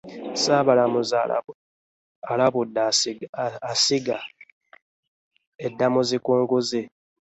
Sabalamuzi 0.43 1.15
alabudde 2.31 2.81
esigga 3.71 4.17
eddamuzi 5.65 6.17
ku 6.25 6.31
nguzi. 6.41 6.81